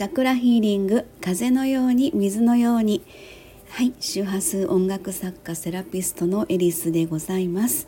[0.00, 3.02] チャクラヒーリング風のように水のように。
[3.68, 7.86] はい周波数音楽作家セラピストのエリスでございます、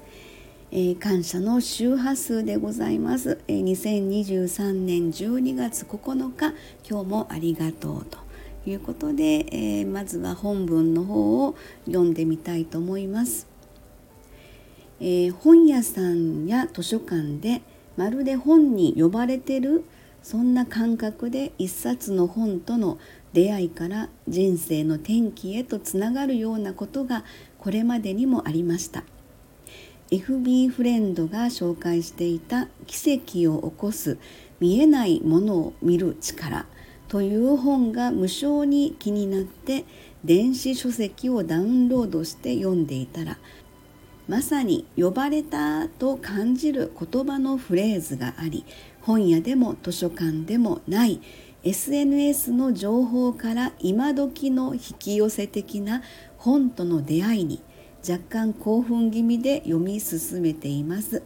[0.70, 6.52] えー、感謝の周波数でございます、えー、2023年12月9日
[6.86, 8.18] 今日もありがとうと
[8.66, 11.56] いうことで、えー、まずは本文の方を
[11.86, 13.48] 読んでみたいと思います、
[15.00, 17.62] え本屋さんや図書館で
[17.96, 19.86] まるで本に呼ばれてる
[20.22, 22.98] そんな感覚で一冊の本との
[23.32, 27.24] 出会いから人生の転機へとつながるようなことが
[27.58, 29.04] これまでにもありました。
[30.10, 34.18] FB フレンドが紹介していた奇跡を起こす
[34.60, 36.66] 見えないものを見る力
[37.08, 39.86] という本が無性に気になって
[40.22, 43.38] 電子書籍をダウンロードして読んでいたら
[44.28, 48.64] まさに呼ばれたと感じる言葉のフレーズがあり
[49.00, 51.20] 本屋でも図書館でもない
[51.64, 56.02] SNS の情報から今時の引き寄せ的な
[56.36, 57.62] 本との出会いに
[58.08, 61.22] 若干興奮気味で読み進めています。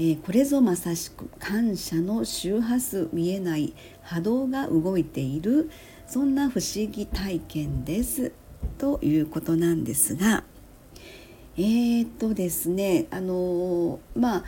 [0.00, 5.70] えー、これぞまさしく感謝の周波数見えない波動が動いている
[6.06, 8.32] そんな不思議体験です
[8.78, 10.44] ということなんですが
[11.60, 14.44] えー、っとですねあのまあ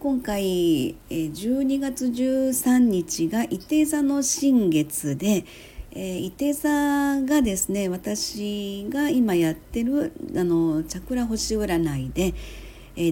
[0.00, 5.44] 今回12月13日が伊手座の新月で
[5.94, 12.32] 伊手座がですね私が今やってるあのチャクラ星占いで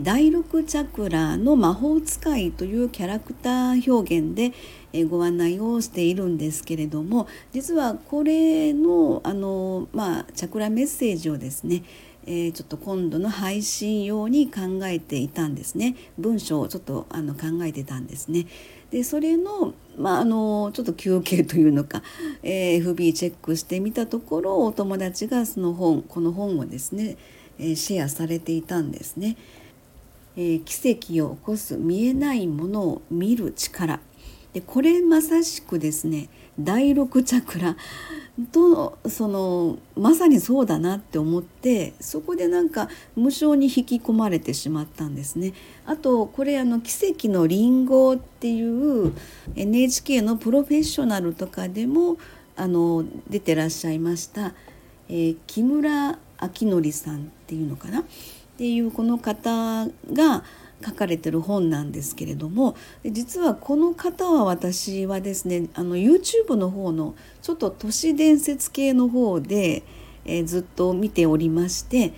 [0.01, 4.55] 第6チャクラの魔法使いというキャラクター表現で
[5.05, 11.83] ご案内をしているんですけれども実はこれのあの、まあ、チャクラメッセージをですね
[12.27, 18.47] えー、ちょっと今度の配信用に考えていたんですね文章をちょっとあの考えてたんですね。
[18.91, 22.03] でそれの,、まあ、あのちょっと休憩というのか、
[22.43, 27.17] えー、FB チェックしてみたところお友達がその本この本をですね、
[27.59, 29.37] えー、シェアされていたんですね。
[30.37, 34.01] え、奇跡を起こす見えないものを見る力
[34.53, 36.29] でこれまさしくですね
[36.59, 37.77] 第6チャクラ
[38.51, 45.53] とそのまさにそうだなって思ってそこでなんか無性に引き込まれてしまったんですね。
[45.85, 49.13] あとこれあの「奇跡のりんご」っていう
[49.55, 52.17] NHK のプロフェッショナルとかでも
[52.57, 54.55] あの出てらっしゃいました、
[55.09, 58.01] えー、木村明則さんっていうのかな？
[58.01, 58.05] っ
[58.57, 60.45] ていうこの方が
[60.85, 69.83] 書かれてる本なんですけれども実はこの方は私はですねあの YouTube の方のちょっと都市伝説系の方で、
[70.25, 72.13] えー、ずっと見ておりまして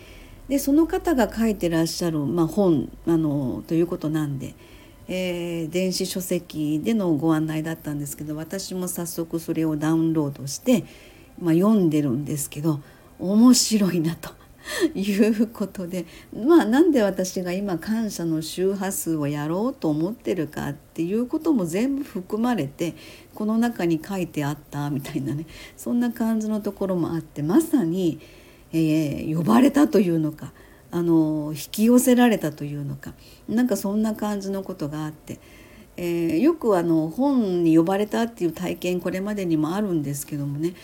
[0.48, 4.54] でその方が書いてらっしゃる、まあ、本あのということなんで、
[5.08, 10.84] えー、電子書籍でのご案内だったんですけど私も早速それをダウンロードして、
[11.40, 12.80] まあ、読んでるんですけど
[13.18, 14.43] 面白いなと。
[14.94, 22.94] いうことでまあなんで私が今感謝の周波数をやろうと思ってるかっていうことも全部含まれて
[23.34, 28.20] この中に書いてあったみたいなねそんな感じのところもあってまさに、
[28.72, 30.52] えー、呼ばれたというのか
[30.90, 33.14] あの引き寄せられたというのか
[33.48, 35.38] なんかそんな感じのことがあって。
[35.96, 40.74] えー、よくあの本に呼ばれたっていう体験これまでにもあるんですけどもね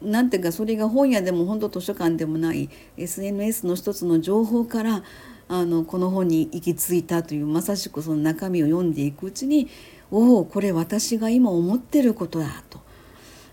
[0.00, 5.02] なんていうかそれが本屋でも本当図書館でもない SNS の一つの情報から
[5.48, 9.68] あのこの本に行き着いたというまさしくその中身を読んでいくうちに
[10.10, 12.80] おおこれ私が今思ってることだと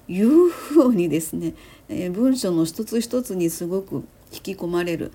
[0.08, 1.54] いうふうにですね、
[1.90, 5.12] えー、文章の一つ一つにすごく引き込まれる。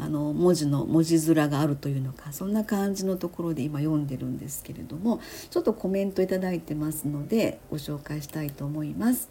[0.00, 5.20] あの文字の文字面があるというのかそんな感じのところで今読んでるんですけれども
[5.50, 9.28] ちょっとコメントいただいてますのでご紹介したいと思います。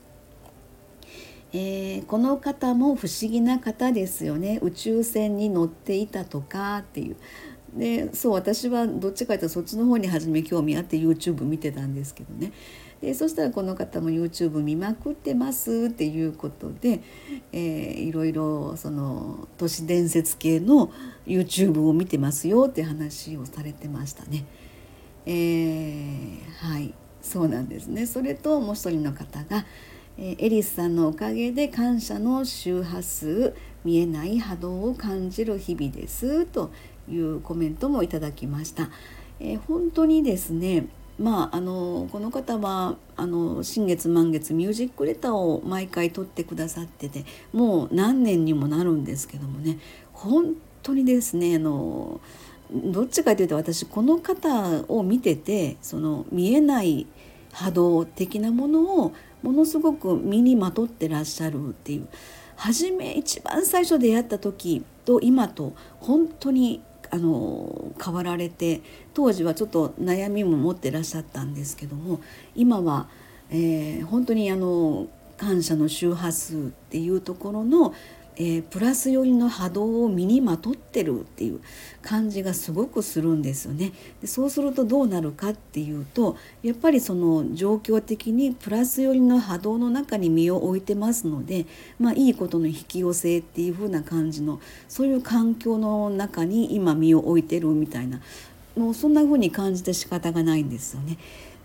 [1.54, 7.16] えー、この方も不思議な方ですよね宇宙船に乗っていたとかっていう
[7.78, 12.52] でそう私はどっちかというとそっちの方に初め興味あって YouTube 見てたんですけどね。
[13.02, 17.02] でそしたらこの方も YouTube 見まくってますっていうことで、
[17.52, 20.92] えー、いろいろその都市伝説系の
[21.28, 24.46] YouTube を見てますよって話をされてましたね。
[25.28, 26.94] えー、はい。
[27.22, 28.06] そうなんですね。
[28.06, 29.66] それともう一人の方が、
[30.18, 33.54] えー、エリスさんのおかげで感謝の周波数
[33.84, 36.72] 見えない波動を感じる日々ですと
[37.10, 38.90] いうコメントもいただきました。
[39.40, 40.88] えー、本当にですね
[41.20, 49.80] まあ、あのこの方はあの新月満月ミュージックレターを毎回取ってくださっててもう何年にもなるんですけどもね
[50.14, 52.22] 本当にですねあの
[52.72, 57.08] どっちかというと私この方を見ててその見えない
[57.52, 62.08] 波動的なものをものすごく身にまとってらっしゃるっていう
[62.56, 66.82] 初め一番最初出会った時と今と本当に
[67.12, 68.82] あの変わられて
[69.14, 72.20] 当時はちょっと悩みも持ってらっしゃったんですけども
[72.56, 73.08] 今は、
[73.50, 75.08] えー、本当にあの
[75.38, 76.60] 感謝の周波数っ
[76.90, 77.94] ていうところの
[78.40, 81.60] えー、プラス寄りの波動を身にまとってるっていう
[82.04, 83.94] 感じがすごくするんですよね。
[84.22, 91.66] でそうするとどうなるかっていうとやっぱりその状況的にプラス寄りの波動の中に身を置いてますので、
[92.00, 98.22] まあ、いいことの引き寄せっていう風な感じのそういう環境の中に今身を置いてるみたいな
[98.76, 101.18] もうそんな風に感じて仕方がないんですよね。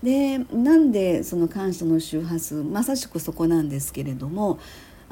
[0.02, 4.58] でなんでその感謝の周波数まさしくそこなんですけれども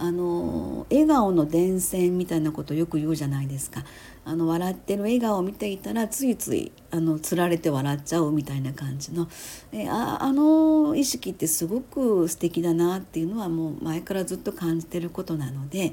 [0.03, 3.85] あの笑顔の伝染みたいなことをよく言うじゃないですか
[4.25, 9.29] あの笑ってる笑顔を見ていたらついついあのつられて笑っちゃうみたいな感じの
[9.73, 15.93] えああの意識ってすごく素敵だなっていうのはもう前からずっと感じてることなので。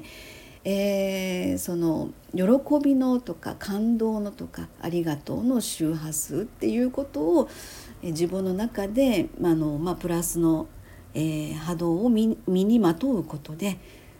[0.64, 2.42] えー、その喜
[2.82, 7.48] びのとか感動のとかありがとうの周波数っていうことを、
[8.02, 10.66] 自分の中で、まあのまあ、プラスの、
[11.14, 13.78] えー、波動を身にまとうことで、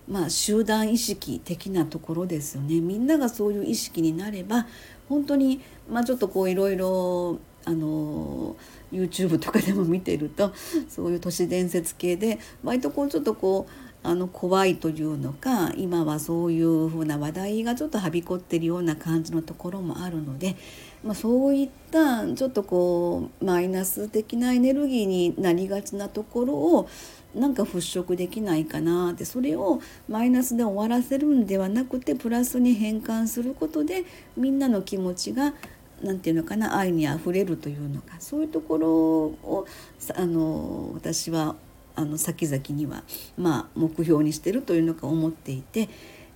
[0.09, 2.81] まあ、集団意識的なところですよね。
[2.81, 4.67] みんながそういう意識になれば
[5.09, 8.57] 本当に、まあ、ちょっとこういろいろあの
[8.91, 10.53] YouTube とかでも見てると
[10.89, 20.57] そういう都市伝説系で割とこうちょっとこうあの怖いというのか今はそういうふうな話題がちょっとはびこってるような感じのところもあるので、
[21.05, 26.89] まあ、そういったちょっとこうマイナス的なエネルギーになりがちなところを
[27.35, 34.05] なんか払拭できないかなってそれをマイナスで終わらせるんではなくてプラスに変換することで
[34.37, 35.55] みんなの気持ちが
[36.03, 39.67] 何て言うのかな愛にあふれるというのかそういうところを
[40.15, 41.57] あの私は
[41.99, 43.03] あの先々には、
[43.37, 45.89] まあ、目標にしてるというのか思っていて、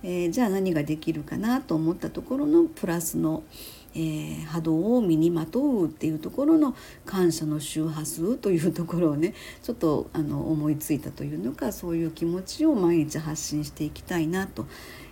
[0.03, 3.43] えー、じゃあ何ができるかなと思ったところのプラスの、
[3.95, 6.75] えー、波動を身にまとうっていうところの
[7.05, 14.65] 感謝の周波数というところをねちょっとあの思いついたというのかそういう気持ちを毎日発信していきたいなと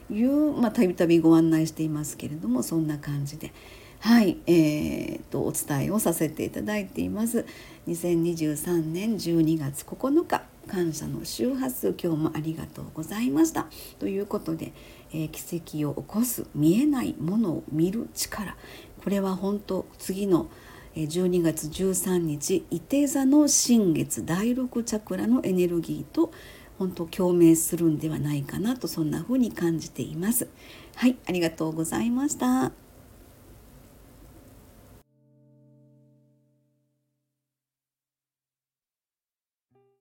[0.09, 3.53] いうまあたびたびご案内していますけれどもそんな感じで。
[4.01, 7.45] はい、えーと、お伝えをさせていただいています
[7.87, 13.67] 2023年12月9日感謝の周波数今日もありがとうございました。
[13.99, 14.73] ということで、
[15.11, 18.55] えー、奇跡を起こす見えないものを見る力。
[19.03, 20.49] これは本当次の
[20.95, 26.31] 12月13日伊手座の新月第6チャクラのエネルギーと
[26.77, 30.47] 本当共鳴するんではないかなとそんな風に感じています。
[30.95, 32.80] はいありがとうございました。